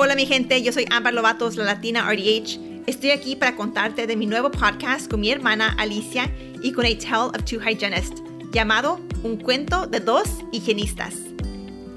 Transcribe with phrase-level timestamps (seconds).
[0.00, 2.86] Hola mi gente, yo soy Amber Lovatos, la Latina RDH.
[2.86, 6.32] Estoy aquí para contarte de mi nuevo podcast con mi hermana Alicia
[6.62, 8.22] y con A Tale of Two Hygienists,
[8.52, 11.16] llamado Un cuento de dos higienistas.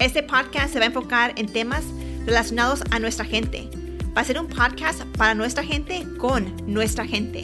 [0.00, 1.84] Este podcast se va a enfocar en temas
[2.26, 3.70] relacionados a nuestra gente.
[4.16, 7.42] Va a ser un podcast para nuestra gente con nuestra gente.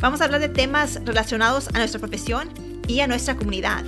[0.00, 2.48] Vamos a hablar de temas relacionados a nuestra profesión
[2.88, 3.84] y a nuestra comunidad.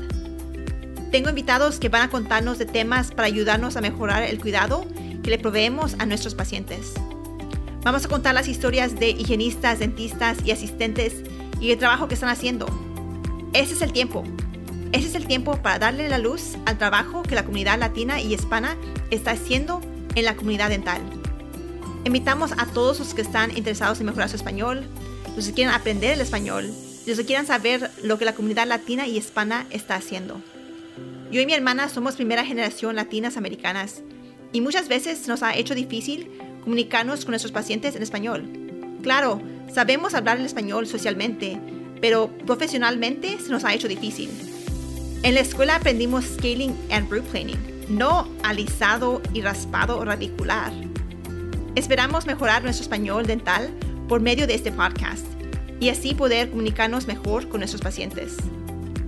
[1.10, 4.86] Tengo invitados que van a contarnos de temas para ayudarnos a mejorar el cuidado
[5.22, 6.94] que le proveemos a nuestros pacientes.
[7.82, 11.14] Vamos a contar las historias de higienistas, dentistas y asistentes
[11.60, 12.66] y el trabajo que están haciendo.
[13.52, 14.24] Ese es el tiempo.
[14.92, 18.34] Ese es el tiempo para darle la luz al trabajo que la comunidad latina y
[18.34, 18.76] hispana
[19.10, 19.80] está haciendo
[20.14, 21.00] en la comunidad dental.
[22.04, 24.84] Invitamos a todos los que están interesados en mejorar su español,
[25.34, 26.72] los que quieren aprender el español,
[27.06, 30.40] los que quieran saber lo que la comunidad latina y hispana está haciendo.
[31.30, 34.02] Yo y mi hermana somos primera generación latinas americanas
[34.52, 36.30] y muchas veces nos ha hecho difícil
[36.62, 38.48] comunicarnos con nuestros pacientes en español.
[39.02, 39.40] Claro,
[39.72, 41.58] sabemos hablar el español socialmente,
[42.00, 44.30] pero profesionalmente se nos ha hecho difícil.
[45.22, 50.72] En la escuela aprendimos scaling and root planing, no alisado y raspado radicular.
[51.74, 53.70] Esperamos mejorar nuestro español dental
[54.08, 55.24] por medio de este podcast
[55.80, 58.36] y así poder comunicarnos mejor con nuestros pacientes.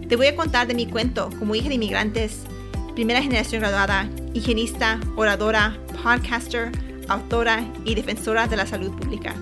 [0.08, 2.40] Te voy a contar de mi cuento como hija de inmigrantes,
[2.94, 6.70] primera generación graduada, higienista, oradora, podcaster,
[7.08, 9.34] autora y defensora de la salud pública.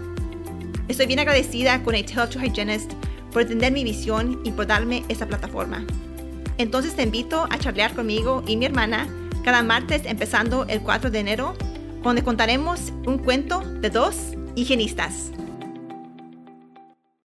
[0.88, 2.92] Estoy bien agradecida con to Hygienist
[3.30, 5.84] por entender mi visión y por darme esta plataforma.
[6.58, 9.08] Entonces te invito a charlar conmigo y mi hermana
[9.44, 11.54] cada martes empezando el 4 de enero,
[12.02, 14.16] donde contaremos un cuento de dos
[14.54, 15.30] higienistas.